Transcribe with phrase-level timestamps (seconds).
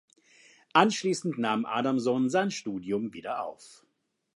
[0.73, 3.85] Anschließend nahm Adamson sein Studium wieder auf.